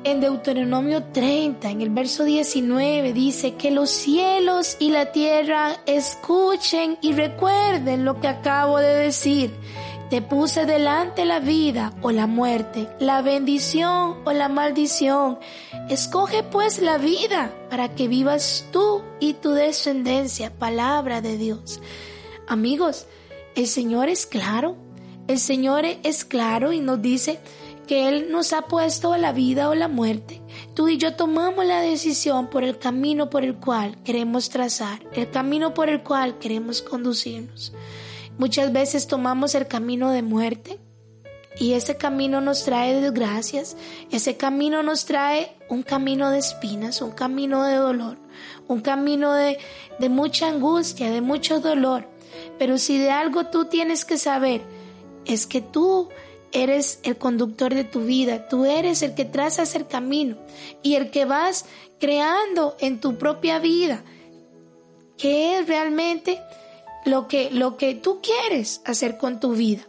en 0.03 0.21
Deuteronomio 0.21 1.03
30, 1.03 1.71
en 1.71 1.81
el 1.81 1.89
verso 1.89 2.23
19, 2.23 3.11
dice 3.13 3.55
que 3.55 3.71
los 3.71 3.89
cielos 3.89 4.77
y 4.79 4.91
la 4.91 5.11
tierra 5.11 5.77
escuchen 5.87 6.97
y 7.01 7.13
recuerden 7.13 8.05
lo 8.05 8.21
que 8.21 8.27
acabo 8.27 8.77
de 8.77 8.93
decir 8.93 9.51
te 10.09 10.21
puse 10.21 10.65
delante 10.65 11.25
la 11.25 11.39
vida 11.39 11.93
o 12.01 12.11
la 12.11 12.27
muerte, 12.27 12.87
la 12.99 13.21
bendición 13.21 14.17
o 14.23 14.31
la 14.31 14.49
maldición. 14.49 15.39
Escoge 15.89 16.43
pues 16.43 16.79
la 16.79 16.97
vida 16.97 17.53
para 17.69 17.95
que 17.95 18.07
vivas 18.07 18.65
tú 18.71 19.01
y 19.19 19.33
tu 19.33 19.51
descendencia. 19.51 20.53
Palabra 20.53 21.21
de 21.21 21.37
Dios. 21.37 21.81
Amigos, 22.47 23.07
el 23.55 23.67
Señor 23.67 24.09
es 24.09 24.25
claro. 24.25 24.77
El 25.27 25.39
Señor 25.39 25.85
es 25.85 26.23
claro 26.23 26.71
y 26.71 26.81
nos 26.81 27.01
dice 27.01 27.39
que 27.87 28.07
Él 28.07 28.31
nos 28.31 28.53
ha 28.53 28.63
puesto 28.63 29.15
la 29.17 29.31
vida 29.31 29.69
o 29.69 29.75
la 29.75 29.87
muerte. 29.87 30.41
Tú 30.75 30.87
y 30.87 30.97
yo 30.97 31.15
tomamos 31.15 31.65
la 31.65 31.81
decisión 31.81 32.49
por 32.49 32.63
el 32.63 32.77
camino 32.77 33.29
por 33.29 33.43
el 33.43 33.55
cual 33.55 33.97
queremos 34.03 34.49
trazar, 34.49 35.03
el 35.13 35.31
camino 35.31 35.73
por 35.73 35.89
el 35.89 36.03
cual 36.03 36.37
queremos 36.37 36.81
conducirnos. 36.81 37.73
Muchas 38.37 38.73
veces 38.73 39.07
tomamos 39.07 39.55
el 39.55 39.67
camino 39.67 40.11
de 40.11 40.21
muerte 40.21 40.79
y 41.57 41.73
ese 41.73 41.95
camino 41.95 42.41
nos 42.41 42.65
trae 42.65 42.99
desgracias, 42.99 43.77
ese 44.11 44.35
camino 44.35 44.83
nos 44.83 45.05
trae 45.05 45.55
un 45.69 45.83
camino 45.83 46.29
de 46.31 46.39
espinas, 46.39 47.01
un 47.01 47.11
camino 47.11 47.63
de 47.63 47.75
dolor, 47.75 48.17
un 48.67 48.81
camino 48.81 49.33
de, 49.33 49.57
de 49.99 50.09
mucha 50.09 50.49
angustia, 50.49 51.09
de 51.11 51.21
mucho 51.21 51.61
dolor. 51.61 52.09
Pero 52.59 52.77
si 52.77 52.97
de 52.97 53.11
algo 53.11 53.45
tú 53.45 53.65
tienes 53.65 54.03
que 54.03 54.17
saber, 54.17 54.61
es 55.25 55.47
que 55.47 55.61
tú 55.61 56.09
eres 56.51 56.99
el 57.03 57.17
conductor 57.17 57.73
de 57.73 57.83
tu 57.85 58.01
vida, 58.01 58.47
tú 58.49 58.65
eres 58.65 59.01
el 59.01 59.15
que 59.15 59.25
trazas 59.25 59.75
el 59.75 59.87
camino 59.87 60.37
y 60.83 60.95
el 60.95 61.09
que 61.09 61.25
vas 61.25 61.65
creando 61.99 62.75
en 62.79 62.99
tu 62.99 63.17
propia 63.17 63.59
vida, 63.59 64.03
que 65.17 65.57
es 65.57 65.67
realmente 65.67 66.41
lo 67.05 67.27
que, 67.27 67.51
lo 67.51 67.77
que 67.77 67.95
tú 67.95 68.19
quieres 68.21 68.81
hacer 68.83 69.17
con 69.17 69.39
tu 69.39 69.53
vida. 69.53 69.83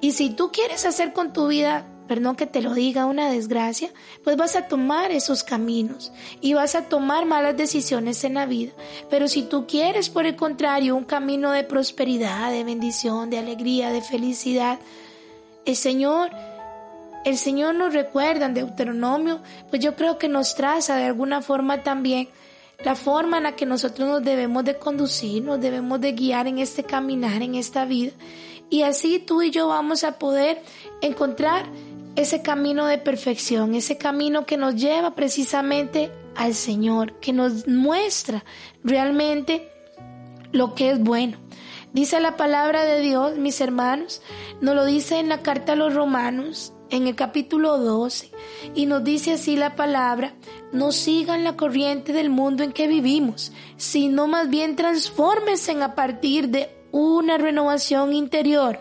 Y 0.00 0.12
si 0.12 0.30
tú 0.30 0.50
quieres 0.50 0.86
hacer 0.86 1.12
con 1.12 1.32
tu 1.32 1.48
vida, 1.48 1.86
perdón 2.08 2.36
que 2.36 2.46
te 2.46 2.62
lo 2.62 2.74
diga, 2.74 3.06
una 3.06 3.30
desgracia, 3.30 3.90
pues 4.24 4.36
vas 4.36 4.56
a 4.56 4.68
tomar 4.68 5.10
esos 5.10 5.44
caminos 5.44 6.12
y 6.40 6.54
vas 6.54 6.74
a 6.74 6.88
tomar 6.88 7.24
malas 7.24 7.56
decisiones 7.56 8.24
en 8.24 8.34
la 8.34 8.46
vida. 8.46 8.72
Pero 9.10 9.28
si 9.28 9.42
tú 9.42 9.66
quieres, 9.66 10.08
por 10.08 10.26
el 10.26 10.36
contrario, 10.36 10.96
un 10.96 11.04
camino 11.04 11.50
de 11.52 11.64
prosperidad, 11.64 12.50
de 12.50 12.64
bendición, 12.64 13.30
de 13.30 13.38
alegría, 13.38 13.90
de 13.90 14.02
felicidad, 14.02 14.78
el 15.64 15.76
Señor, 15.76 16.30
el 17.24 17.38
Señor 17.38 17.74
nos 17.74 17.94
recuerda 17.94 18.46
en 18.46 18.54
Deuteronomio, 18.54 19.40
pues 19.70 19.82
yo 19.82 19.94
creo 19.94 20.18
que 20.18 20.28
nos 20.28 20.54
traza 20.54 20.96
de 20.96 21.04
alguna 21.04 21.42
forma 21.42 21.82
también 21.82 22.28
la 22.84 22.94
forma 22.94 23.38
en 23.38 23.44
la 23.44 23.56
que 23.56 23.66
nosotros 23.66 24.08
nos 24.08 24.22
debemos 24.22 24.64
de 24.64 24.78
conducir, 24.78 25.42
nos 25.42 25.60
debemos 25.60 26.00
de 26.00 26.12
guiar 26.12 26.46
en 26.46 26.58
este 26.58 26.84
caminar, 26.84 27.42
en 27.42 27.54
esta 27.54 27.84
vida. 27.84 28.12
Y 28.70 28.82
así 28.82 29.18
tú 29.18 29.42
y 29.42 29.50
yo 29.50 29.68
vamos 29.68 30.04
a 30.04 30.18
poder 30.18 30.62
encontrar 31.00 31.66
ese 32.16 32.42
camino 32.42 32.86
de 32.86 32.98
perfección, 32.98 33.74
ese 33.74 33.98
camino 33.98 34.46
que 34.46 34.56
nos 34.56 34.76
lleva 34.76 35.14
precisamente 35.14 36.10
al 36.36 36.54
Señor, 36.54 37.18
que 37.20 37.32
nos 37.32 37.66
muestra 37.68 38.44
realmente 38.82 39.70
lo 40.52 40.74
que 40.74 40.90
es 40.90 41.00
bueno. 41.00 41.38
Dice 41.92 42.20
la 42.20 42.36
palabra 42.36 42.84
de 42.84 43.00
Dios, 43.00 43.36
mis 43.36 43.60
hermanos, 43.60 44.22
nos 44.60 44.74
lo 44.74 44.84
dice 44.86 45.18
en 45.18 45.28
la 45.28 45.42
carta 45.42 45.72
a 45.72 45.76
los 45.76 45.94
romanos, 45.94 46.72
en 46.92 47.06
el 47.06 47.16
capítulo 47.16 47.78
12, 47.78 48.30
y 48.74 48.86
nos 48.86 49.02
dice 49.02 49.32
así 49.32 49.56
la 49.56 49.74
palabra, 49.74 50.34
no 50.72 50.92
sigan 50.92 51.42
la 51.42 51.56
corriente 51.56 52.12
del 52.12 52.28
mundo 52.28 52.62
en 52.62 52.72
que 52.72 52.86
vivimos, 52.86 53.50
sino 53.76 54.28
más 54.28 54.48
bien 54.50 54.76
transfórmense 54.76 55.72
a 55.82 55.94
partir 55.94 56.50
de 56.50 56.70
una 56.92 57.38
renovación 57.38 58.12
interior. 58.12 58.78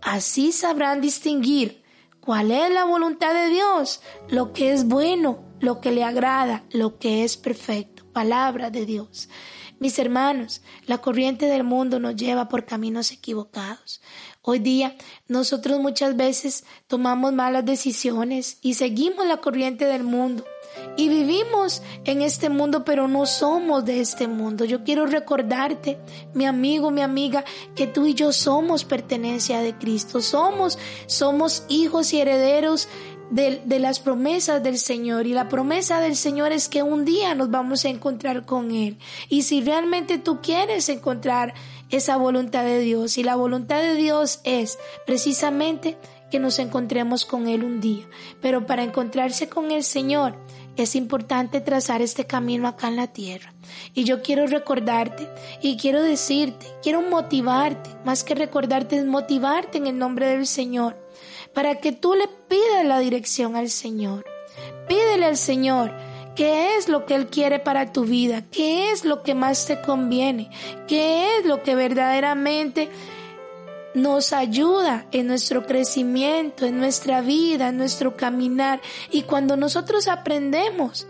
Así 0.00 0.52
sabrán 0.52 1.00
distinguir 1.00 1.82
cuál 2.20 2.52
es 2.52 2.70
la 2.70 2.84
voluntad 2.84 3.34
de 3.34 3.50
Dios, 3.50 4.00
lo 4.28 4.52
que 4.52 4.72
es 4.72 4.86
bueno, 4.86 5.42
lo 5.58 5.80
que 5.80 5.90
le 5.90 6.04
agrada, 6.04 6.64
lo 6.70 6.98
que 6.98 7.24
es 7.24 7.36
perfecto. 7.36 8.04
Palabra 8.12 8.70
de 8.70 8.86
Dios. 8.86 9.28
Mis 9.80 9.98
hermanos, 9.98 10.60
la 10.86 10.98
corriente 10.98 11.46
del 11.46 11.64
mundo 11.64 11.98
nos 11.98 12.14
lleva 12.14 12.48
por 12.48 12.66
caminos 12.66 13.12
equivocados. 13.12 14.02
Hoy 14.42 14.58
día 14.58 14.96
nosotros 15.28 15.80
muchas 15.80 16.16
veces 16.16 16.64
tomamos 16.86 17.32
malas 17.32 17.64
decisiones 17.64 18.58
y 18.62 18.74
seguimos 18.74 19.26
la 19.26 19.36
corriente 19.38 19.84
del 19.84 20.02
mundo 20.02 20.44
y 20.96 21.08
vivimos 21.08 21.82
en 22.04 22.22
este 22.22 22.48
mundo, 22.48 22.84
pero 22.84 23.08
no 23.08 23.26
somos 23.26 23.84
de 23.84 24.00
este 24.00 24.28
mundo. 24.28 24.64
Yo 24.64 24.82
quiero 24.84 25.06
recordarte, 25.06 25.98
mi 26.34 26.46
amigo, 26.46 26.90
mi 26.90 27.00
amiga, 27.00 27.44
que 27.74 27.86
tú 27.86 28.06
y 28.06 28.14
yo 28.14 28.32
somos 28.32 28.84
pertenencia 28.84 29.60
de 29.60 29.76
Cristo. 29.76 30.20
Somos, 30.20 30.78
somos 31.06 31.64
hijos 31.68 32.12
y 32.12 32.20
herederos 32.20 32.88
de, 33.30 33.62
de, 33.64 33.78
las 33.78 34.00
promesas 34.00 34.62
del 34.62 34.78
Señor. 34.78 35.26
Y 35.26 35.34
la 35.34 35.48
promesa 35.48 36.00
del 36.00 36.16
Señor 36.16 36.52
es 36.52 36.68
que 36.68 36.82
un 36.82 37.04
día 37.04 37.34
nos 37.34 37.50
vamos 37.50 37.84
a 37.84 37.88
encontrar 37.88 38.44
con 38.44 38.70
Él. 38.72 38.98
Y 39.28 39.42
si 39.42 39.60
realmente 39.62 40.18
tú 40.18 40.40
quieres 40.40 40.88
encontrar 40.88 41.54
esa 41.90 42.16
voluntad 42.16 42.64
de 42.64 42.80
Dios, 42.80 43.18
y 43.18 43.24
la 43.24 43.36
voluntad 43.36 43.80
de 43.80 43.94
Dios 43.94 44.40
es 44.44 44.78
precisamente 45.06 45.96
que 46.30 46.38
nos 46.38 46.58
encontremos 46.58 47.24
con 47.24 47.48
Él 47.48 47.64
un 47.64 47.80
día. 47.80 48.04
Pero 48.40 48.66
para 48.66 48.84
encontrarse 48.84 49.48
con 49.48 49.70
el 49.70 49.82
Señor, 49.82 50.36
es 50.76 50.94
importante 50.94 51.60
trazar 51.60 52.00
este 52.00 52.26
camino 52.26 52.68
acá 52.68 52.88
en 52.88 52.96
la 52.96 53.08
tierra. 53.08 53.52
Y 53.94 54.04
yo 54.04 54.22
quiero 54.22 54.46
recordarte 54.46 55.28
y 55.60 55.76
quiero 55.76 56.02
decirte, 56.02 56.66
quiero 56.82 57.02
motivarte, 57.02 57.90
más 58.04 58.24
que 58.24 58.34
recordarte 58.34 58.96
es 58.96 59.04
motivarte 59.04 59.78
en 59.78 59.86
el 59.86 59.98
nombre 59.98 60.26
del 60.28 60.46
Señor, 60.46 60.96
para 61.54 61.76
que 61.76 61.92
tú 61.92 62.14
le 62.14 62.28
pidas 62.48 62.84
la 62.84 62.98
dirección 62.98 63.56
al 63.56 63.70
Señor. 63.70 64.24
Pídele 64.88 65.26
al 65.26 65.36
Señor 65.36 65.92
qué 66.34 66.76
es 66.76 66.88
lo 66.88 67.06
que 67.06 67.14
Él 67.14 67.26
quiere 67.26 67.58
para 67.58 67.92
tu 67.92 68.04
vida, 68.04 68.42
qué 68.50 68.90
es 68.90 69.04
lo 69.04 69.22
que 69.22 69.34
más 69.34 69.66
te 69.66 69.80
conviene, 69.80 70.50
qué 70.86 71.38
es 71.38 71.44
lo 71.44 71.62
que 71.62 71.74
verdaderamente 71.74 72.88
nos 73.94 74.32
ayuda 74.32 75.06
en 75.10 75.26
nuestro 75.26 75.66
crecimiento, 75.66 76.64
en 76.66 76.78
nuestra 76.78 77.20
vida, 77.20 77.68
en 77.68 77.76
nuestro 77.76 78.16
caminar. 78.16 78.80
Y 79.10 79.22
cuando 79.22 79.56
nosotros 79.56 80.08
aprendemos 80.08 81.06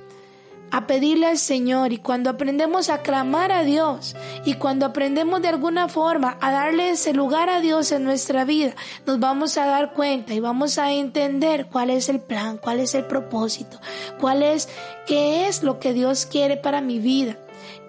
a 0.71 0.87
pedirle 0.87 1.27
al 1.27 1.39
Señor 1.39 1.93
y 1.93 1.99
cuando 1.99 2.31
aprendemos 2.31 2.91
a 2.91 3.03
clamar 3.03 3.53
a 3.53 3.65
Dios 3.65 4.17
y 4.45 4.55
cuando 4.55 4.87
aprendemos 4.87 5.43
de 5.43 5.49
alguna 5.49 5.89
forma 5.89 6.39
a 6.41 6.51
darle 6.51 6.91
ese 6.91 7.13
lugar 7.13 7.49
a 7.49 7.61
Dios 7.61 7.93
en 7.93 8.05
nuestra 8.05 8.45
vida, 8.45 8.75
nos 9.07 9.19
vamos 9.19 9.57
a 9.59 9.67
dar 9.67 9.93
cuenta 9.93 10.35
y 10.35 10.41
vamos 10.41 10.79
a 10.79 10.93
entender 10.93 11.67
cuál 11.67 11.91
es 11.91 12.09
el 12.09 12.21
plan, 12.21 12.59
cuál 12.59 12.81
es 12.81 12.95
el 12.95 13.07
propósito, 13.07 13.81
cuál 14.21 14.43
es, 14.43 14.69
qué 15.07 15.47
es 15.47 15.63
lo 15.63 15.79
que 15.79 15.93
Dios 15.93 16.27
quiere 16.27 16.57
para 16.57 16.81
mi 16.81 16.99
vida. 16.99 17.39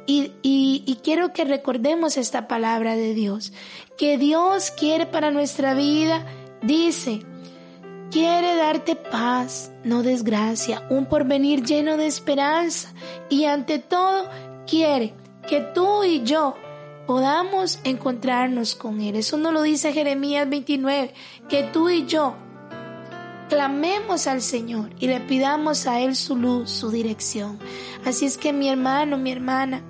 Y, 0.07 0.33
y, 0.41 0.83
y, 0.85 0.95
quiero 1.03 1.31
que 1.31 1.45
recordemos 1.45 2.17
esta 2.17 2.47
palabra 2.47 2.95
de 2.95 3.13
Dios, 3.13 3.53
que 3.97 4.17
Dios 4.17 4.71
quiere 4.71 5.05
para 5.05 5.29
nuestra 5.29 5.75
vida, 5.75 6.25
dice, 6.63 7.21
quiere 8.11 8.55
darte 8.57 8.95
paz, 8.95 9.71
no 9.83 10.03
desgracia, 10.03 10.85
un 10.89 11.05
porvenir 11.05 11.63
lleno 11.63 11.97
de 11.97 12.07
esperanza 12.07 12.93
y 13.29 13.45
ante 13.45 13.79
todo 13.79 14.29
quiere 14.67 15.13
que 15.47 15.61
tú 15.61 16.03
y 16.03 16.21
yo 16.23 16.55
podamos 17.07 17.79
encontrarnos 17.83 18.75
con 18.75 19.01
Él. 19.01 19.15
Eso 19.15 19.37
nos 19.37 19.53
lo 19.53 19.61
dice 19.61 19.93
Jeremías 19.93 20.47
29, 20.49 21.13
que 21.49 21.63
tú 21.63 21.89
y 21.89 22.05
yo 22.05 22.35
clamemos 23.49 24.27
al 24.27 24.41
Señor 24.41 24.89
y 24.99 25.07
le 25.07 25.21
pidamos 25.21 25.87
a 25.87 25.99
Él 26.01 26.15
su 26.15 26.35
luz, 26.35 26.69
su 26.69 26.91
dirección. 26.91 27.59
Así 28.05 28.25
es 28.25 28.37
que 28.37 28.53
mi 28.53 28.69
hermano, 28.69 29.17
mi 29.17 29.31
hermana, 29.31 29.81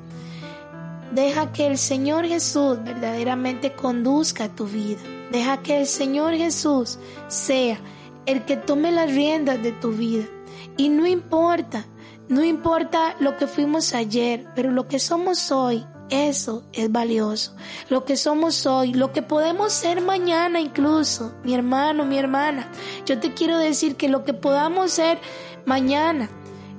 deja 1.11 1.51
que 1.51 1.67
el 1.67 1.77
Señor 1.77 2.27
Jesús 2.27 2.77
verdaderamente 2.83 3.73
conduzca 3.73 4.49
tu 4.49 4.65
vida. 4.65 4.99
Deja 5.31 5.61
que 5.61 5.79
el 5.79 5.87
Señor 5.87 6.35
Jesús 6.35 6.97
sea 7.27 7.79
el 8.25 8.45
que 8.45 8.57
tome 8.57 8.91
las 8.91 9.11
riendas 9.13 9.61
de 9.61 9.71
tu 9.71 9.91
vida. 9.91 10.25
Y 10.77 10.89
no 10.89 11.05
importa, 11.07 11.85
no 12.29 12.43
importa 12.43 13.15
lo 13.19 13.37
que 13.37 13.47
fuimos 13.47 13.93
ayer, 13.93 14.47
pero 14.55 14.71
lo 14.71 14.87
que 14.87 14.99
somos 14.99 15.51
hoy, 15.51 15.85
eso 16.09 16.63
es 16.73 16.91
valioso. 16.91 17.55
Lo 17.89 18.05
que 18.05 18.17
somos 18.17 18.65
hoy, 18.65 18.93
lo 18.93 19.11
que 19.11 19.21
podemos 19.21 19.71
ser 19.71 20.01
mañana 20.01 20.59
incluso, 20.59 21.33
mi 21.43 21.53
hermano, 21.53 22.05
mi 22.05 22.17
hermana. 22.17 22.69
Yo 23.05 23.19
te 23.19 23.33
quiero 23.33 23.57
decir 23.57 23.95
que 23.95 24.09
lo 24.09 24.23
que 24.23 24.33
podamos 24.33 24.91
ser 24.91 25.19
mañana 25.65 26.29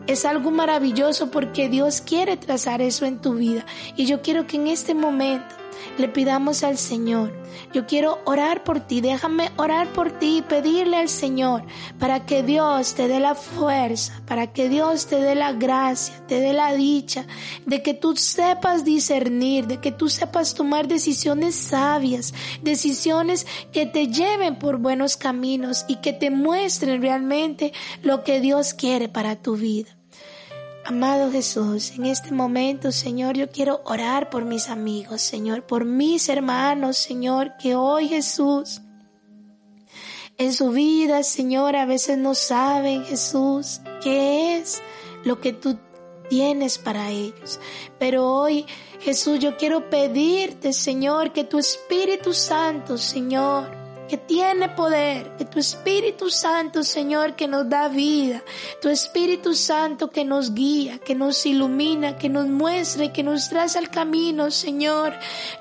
es 0.07 0.25
algo 0.25 0.51
maravilloso 0.51 1.31
porque 1.31 1.69
Dios 1.69 2.01
quiere 2.01 2.37
trazar 2.37 2.83
eso 2.83 3.07
en 3.07 3.21
tu 3.21 3.35
vida. 3.35 3.65
Y 3.97 4.07
yo 4.07 4.23
quiero 4.23 4.47
que 4.47 4.57
en 4.57 4.67
este 4.67 4.95
momento 4.95 5.55
le 5.99 6.09
pidamos 6.09 6.63
al 6.65 6.79
Señor. 6.79 7.33
Yo 7.73 7.87
quiero 7.87 8.21
orar 8.25 8.65
por 8.65 8.81
ti, 8.81 9.01
déjame 9.01 9.51
orar 9.57 9.89
por 9.93 10.11
ti 10.19 10.39
y 10.39 10.43
pedirle 10.43 10.97
al 10.97 11.09
Señor 11.09 11.63
para 11.99 12.25
que 12.25 12.43
Dios 12.43 12.95
te 12.95 13.09
dé 13.09 13.21
la 13.21 13.35
fuerza, 13.35 14.23
para 14.27 14.53
que 14.53 14.69
Dios 14.69 15.07
te 15.07 15.17
dé 15.17 15.35
la 15.35 15.53
gracia, 15.53 16.15
te 16.27 16.41
dé 16.41 16.53
la 16.53 16.73
dicha, 16.73 17.27
de 17.67 17.83
que 17.83 17.95
tú 17.95 18.17
sepas 18.17 18.85
discernir, 18.85 19.67
de 19.67 19.79
que 19.79 19.93
tú 19.93 20.09
sepas 20.09 20.55
tomar 20.55 20.89
decisiones 20.89 21.55
sabias, 21.55 22.35
decisiones 22.63 23.47
que 23.73 23.87
te 23.87 24.09
lleven 24.09 24.59
por 24.59 24.79
buenos 24.79 25.17
caminos 25.17 25.85
y 25.89 25.97
que 25.97 26.13
te 26.13 26.31
muestren 26.31 27.03
realmente 27.03 27.73
lo 28.03 28.25
que 28.25 28.41
Dios 28.41 28.75
quiere 28.75 29.09
para 29.09 29.37
tu 29.37 29.57
vida. 29.57 30.02
Amado 30.85 31.31
Jesús, 31.31 31.93
en 31.93 32.07
este 32.07 32.33
momento, 32.33 32.91
Señor, 32.91 33.37
yo 33.37 33.49
quiero 33.49 33.83
orar 33.85 34.31
por 34.31 34.45
mis 34.45 34.69
amigos, 34.69 35.23
Señor, 35.23 35.65
por 35.65 35.85
mis 35.85 36.29
hermanos, 36.29 36.97
Señor, 36.97 37.57
que 37.57 37.77
hoy 37.77 38.09
Jesús, 38.09 38.83
en 40.39 40.53
su 40.53 40.71
vida, 40.71 41.23
Señor, 41.23 41.77
a 41.77 41.87
veces 41.87 42.19
no 42.19 42.35
saben, 42.35 43.05
Jesús, 43.05 43.81
qué 44.03 44.57
es 44.57 44.83
lo 45.23 45.41
que 45.41 45.53
tú 45.53 45.79
tienes 46.29 46.79
para 46.79 47.11
ellos. 47.11 47.61
Pero 48.01 48.27
hoy, 48.27 48.67
Jesús, 48.99 49.39
yo 49.39 49.57
quiero 49.57 49.89
pedirte, 49.89 50.73
Señor, 50.73 51.33
que 51.33 51.45
tu 51.45 51.61
Espíritu 51.61 52.33
Santo, 52.33 52.99
Señor, 52.99 53.82
que 54.13 54.19
tiene 54.19 54.69
poder, 54.69 55.39
que 55.39 55.47
tu 55.47 55.59
Espíritu 55.59 56.29
Santo, 56.29 56.85
Señor, 56.85 57.35
que 57.35 57.49
nos 57.49 57.67
da 57.67 57.89
vida, 57.89 58.43
tu 58.83 58.91
Espíritu 58.91 59.55
Santo 59.55 60.11
que 60.11 60.23
nos 60.23 60.53
guía, 60.53 60.99
que 60.99 61.15
nos 61.15 61.47
ilumina, 61.47 62.19
que 62.19 62.29
nos 62.29 62.47
muestre, 62.47 63.11
que 63.11 63.23
nos 63.23 63.49
traza 63.49 63.79
el 63.79 63.89
camino, 63.89 64.51
Señor. 64.51 65.15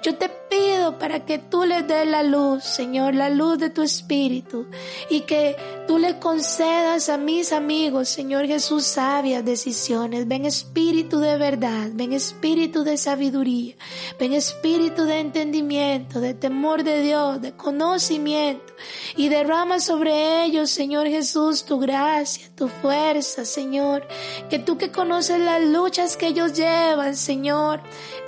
Yo 0.04 0.18
te 0.18 0.41
pido 0.52 1.00
para 1.00 1.26
que 1.26 1.38
tú 1.40 1.64
le 1.64 1.82
des 1.84 2.06
la 2.06 2.24
luz, 2.24 2.66
Señor, 2.66 3.16
la 3.16 3.30
luz 3.30 3.58
de 3.58 3.70
tu 3.70 3.82
Espíritu, 3.82 4.68
y 5.10 5.22
que 5.22 5.56
tú 5.88 5.98
le 5.98 6.20
concedas 6.20 7.08
a 7.08 7.18
mis 7.18 7.54
amigos, 7.54 8.10
Señor 8.10 8.46
Jesús, 8.46 8.84
sabias 8.84 9.46
decisiones. 9.46 10.28
Ven 10.28 10.46
Espíritu 10.46 11.20
de 11.20 11.38
verdad, 11.38 11.90
ven 11.94 12.12
Espíritu 12.12 12.84
de 12.84 12.98
sabiduría, 12.98 13.76
ven 14.20 14.34
Espíritu 14.34 15.06
de 15.06 15.20
entendimiento, 15.20 16.20
de 16.20 16.34
temor 16.34 16.84
de 16.84 17.02
Dios, 17.02 17.42
de 17.42 17.54
conocimiento, 17.54 18.74
y 19.16 19.30
derrama 19.30 19.80
sobre 19.80 20.44
ellos, 20.44 20.70
Señor 20.70 21.08
Jesús, 21.08 21.64
tu 21.64 21.80
gracia, 21.80 22.52
tu 22.56 22.68
fuerza, 22.68 23.46
Señor, 23.46 24.06
que 24.50 24.60
tú 24.60 24.78
que 24.78 24.92
conoces 24.92 25.40
las 25.40 25.64
luchas 25.64 26.18
que 26.18 26.28
ellos 26.28 26.52
llevan, 26.54 27.16
Señor, 27.16 27.82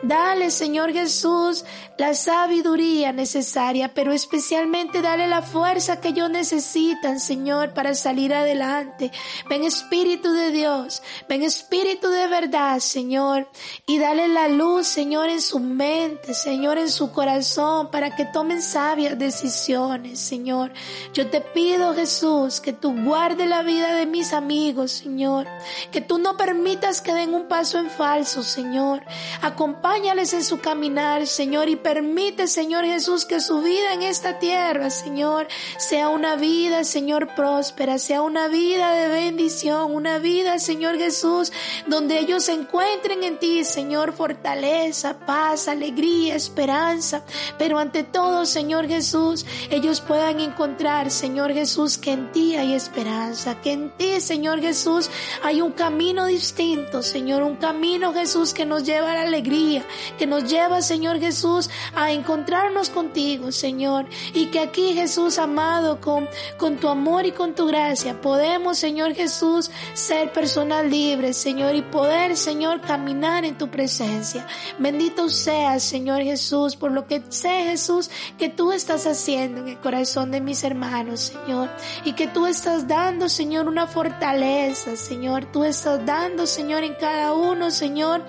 dale, 0.03 0.51
Señor 0.51 0.93
Jesús, 0.93 1.65
la 1.97 2.12
sabiduría 2.15 3.11
necesaria, 3.11 3.93
pero 3.93 4.13
especialmente 4.13 5.01
dale 5.01 5.27
la 5.27 5.41
fuerza 5.41 5.99
que 5.99 6.09
ellos 6.09 6.29
necesitan, 6.29 7.19
Señor, 7.19 7.73
para 7.73 7.93
salir 7.95 8.33
adelante. 8.33 9.11
Ven 9.49 9.63
Espíritu 9.63 10.31
de 10.31 10.51
Dios, 10.51 11.01
ven 11.27 11.43
Espíritu 11.43 12.09
de 12.09 12.27
verdad, 12.27 12.79
Señor, 12.79 13.49
y 13.85 13.99
dale 13.99 14.27
la 14.27 14.47
luz, 14.47 14.87
Señor, 14.87 15.29
en 15.29 15.41
su 15.41 15.59
mente, 15.59 16.33
Señor, 16.33 16.77
en 16.77 16.89
su 16.89 17.11
corazón, 17.11 17.89
para 17.91 18.15
que 18.15 18.25
tomen 18.25 18.61
sabias 18.61 19.17
decisiones, 19.17 20.19
Señor. 20.19 20.71
Yo 21.13 21.29
te 21.29 21.41
pido, 21.41 21.93
Jesús, 21.93 22.61
que 22.61 22.73
tú 22.73 22.93
guardes 23.03 23.47
la 23.47 23.63
vida 23.63 23.93
de 23.93 24.05
mis 24.05 24.33
amigos, 24.33 24.91
Señor, 24.91 25.47
que 25.91 26.01
tú 26.01 26.17
no 26.17 26.37
permitas 26.37 27.01
que 27.01 27.13
den 27.13 27.33
un 27.33 27.47
paso 27.47 27.79
en 27.79 27.89
falso, 27.89 28.43
Señor. 28.43 29.03
Acompáñales 29.41 30.33
en 30.33 30.43
su 30.43 30.59
caminar, 30.59 31.27
Señor, 31.27 31.69
y 31.69 31.75
permite, 32.03 32.47
Señor 32.47 32.83
Jesús, 32.83 33.23
que 33.23 33.39
su 33.39 33.61
vida 33.61 33.93
en 33.93 34.01
esta 34.01 34.37
tierra, 34.37 34.89
Señor, 34.89 35.47
sea 35.77 36.09
una 36.09 36.35
vida, 36.35 36.83
Señor, 36.83 37.33
próspera, 37.33 37.97
sea 37.97 38.21
una 38.21 38.49
vida 38.49 38.91
de 38.91 39.07
bendición, 39.07 39.95
una 39.95 40.17
vida, 40.17 40.59
Señor 40.59 40.97
Jesús, 40.97 41.53
donde 41.87 42.19
ellos 42.19 42.49
encuentren 42.49 43.23
en 43.23 43.39
ti, 43.39 43.63
Señor, 43.63 44.11
fortaleza, 44.11 45.17
paz, 45.25 45.69
alegría, 45.69 46.35
esperanza, 46.35 47.23
pero 47.57 47.79
ante 47.79 48.03
todo, 48.03 48.45
Señor 48.45 48.85
Jesús, 48.89 49.45
ellos 49.69 50.01
puedan 50.01 50.41
encontrar, 50.41 51.09
Señor 51.09 51.53
Jesús, 51.53 51.97
que 51.97 52.11
en 52.11 52.33
ti 52.33 52.57
hay 52.57 52.73
esperanza, 52.73 53.61
que 53.61 53.71
en 53.71 53.95
ti, 53.95 54.19
Señor 54.19 54.59
Jesús, 54.59 55.09
hay 55.41 55.61
un 55.61 55.71
camino 55.71 56.25
distinto, 56.25 57.01
Señor, 57.01 57.43
un 57.43 57.55
camino, 57.55 58.13
Jesús, 58.13 58.53
que 58.53 58.65
nos 58.65 58.83
lleva 58.83 59.11
a 59.11 59.15
la 59.15 59.21
alegría, 59.21 59.85
que 60.17 60.27
nos 60.27 60.43
lleva, 60.51 60.81
Señor 60.81 61.21
Jesús, 61.21 61.69
a 61.95 62.11
encontrarnos 62.11 62.89
contigo, 62.89 63.51
Señor. 63.51 64.05
Y 64.33 64.47
que 64.47 64.59
aquí, 64.59 64.93
Jesús 64.93 65.37
amado, 65.37 65.99
con, 65.99 66.27
con 66.57 66.77
tu 66.77 66.87
amor 66.87 67.25
y 67.25 67.31
con 67.31 67.53
tu 67.53 67.67
gracia, 67.67 68.19
podemos, 68.21 68.77
Señor 68.77 69.13
Jesús, 69.13 69.69
ser 69.93 70.31
personas 70.31 70.85
libres, 70.85 71.37
Señor, 71.37 71.75
y 71.75 71.81
poder, 71.81 72.35
Señor, 72.37 72.81
caminar 72.81 73.45
en 73.45 73.57
tu 73.57 73.69
presencia. 73.69 74.47
Bendito 74.79 75.29
seas, 75.29 75.83
Señor 75.83 76.23
Jesús, 76.23 76.75
por 76.75 76.91
lo 76.91 77.07
que 77.07 77.21
sé, 77.29 77.63
Jesús, 77.63 78.09
que 78.37 78.49
tú 78.49 78.71
estás 78.71 79.05
haciendo 79.05 79.61
en 79.61 79.69
el 79.69 79.79
corazón 79.79 80.31
de 80.31 80.41
mis 80.41 80.63
hermanos, 80.63 81.33
Señor. 81.45 81.69
Y 82.05 82.13
que 82.13 82.27
tú 82.27 82.45
estás 82.45 82.87
dando, 82.87 83.29
Señor, 83.29 83.67
una 83.67 83.87
fortaleza, 83.87 84.95
Señor. 84.95 85.45
Tú 85.51 85.63
estás 85.63 86.05
dando, 86.05 86.45
Señor, 86.45 86.83
en 86.83 86.95
cada 86.95 87.33
uno, 87.33 87.71
Señor 87.71 88.23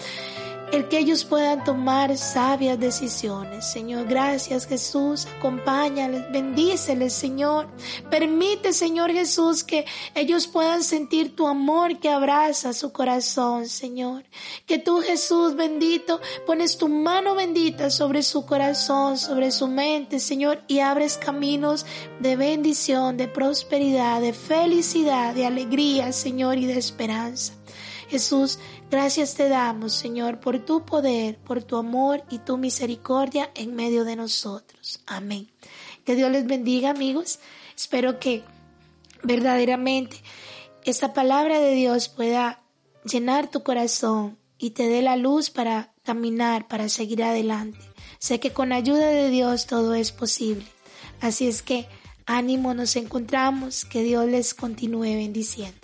el 0.72 0.88
que 0.88 0.98
ellos 0.98 1.24
puedan 1.24 1.62
tomar 1.64 2.16
sabias 2.16 2.79
decisiones. 2.79 3.64
Señor, 3.70 4.07
gracias 4.07 4.66
Jesús, 4.66 5.27
acompáñales, 5.38 6.31
bendíceles, 6.33 7.12
Señor. 7.12 7.68
Permite, 8.11 8.72
Señor 8.72 9.12
Jesús, 9.12 9.62
que 9.62 9.85
ellos 10.14 10.46
puedan 10.46 10.83
sentir 10.83 11.37
tu 11.37 11.46
amor 11.46 11.98
que 11.98 12.09
abraza 12.09 12.72
su 12.72 12.92
corazón, 12.92 13.68
Señor. 13.68 14.24
Que 14.66 14.79
tú, 14.79 15.00
Jesús 15.00 15.55
bendito, 15.55 16.20
pones 16.46 16.77
tu 16.77 16.88
mano 16.88 17.35
bendita 17.35 17.90
sobre 17.90 18.22
su 18.22 18.46
corazón, 18.46 19.18
sobre 19.18 19.50
su 19.50 19.68
mente, 19.68 20.18
Señor, 20.18 20.62
y 20.66 20.81
abres 20.81 21.16
caminos 21.16 21.87
de 22.20 22.37
bendición, 22.37 23.16
de 23.16 23.29
prosperidad, 23.29 24.20
de 24.20 24.33
felicidad, 24.33 25.35
de 25.35 25.46
alegría, 25.46 26.12
Señor, 26.12 26.59
y 26.59 26.66
de 26.66 26.79
esperanza. 26.79 27.55
Jesús, 28.09 28.59
gracias 28.94 29.35
te 29.35 29.48
damos, 29.48 29.92
Señor, 29.92 30.38
por 30.38 30.64
tu 30.64 30.85
poder, 30.85 31.37
por 31.38 31.64
tu 31.64 31.76
amor 31.76 32.22
y 32.30 32.38
tu 32.38 32.57
misericordia 32.57 33.50
en 33.57 33.74
medio 33.74 34.04
de 34.04 34.14
nosotros. 34.14 35.00
Amén. 35.04 35.50
Que 36.04 36.14
Dios 36.14 36.30
les 36.30 36.46
bendiga, 36.46 36.90
amigos. 36.90 37.40
Espero 37.74 38.20
que 38.20 38.44
verdaderamente 39.24 40.22
esta 40.85 41.12
palabra 41.12 41.59
de 41.59 41.72
Dios 41.72 42.09
pueda 42.09 42.62
llenar 43.04 43.50
tu 43.50 43.64
corazón 43.64 44.38
y 44.59 44.70
te 44.70 44.87
dé 44.87 45.02
la 45.02 45.16
luz 45.16 45.50
para 45.50 45.92
caminar, 46.04 46.68
para 46.68 46.88
seguir 46.88 47.24
adelante. 47.24 47.80
Sé 48.20 48.38
que 48.38 48.52
con 48.52 48.72
ayuda 48.72 49.09
de 49.09 49.28
Dios 49.28 49.66
todo 49.66 49.94
es 49.94 50.12
posible. 50.12 50.66
Así 51.20 51.48
es 51.48 51.62
que 51.62 51.88
ánimo, 52.26 52.74
nos 52.74 52.94
encontramos, 52.94 53.85
que 53.85 54.04
Dios 54.04 54.26
les 54.26 54.54
continúe 54.54 55.16
bendiciendo. 55.16 55.84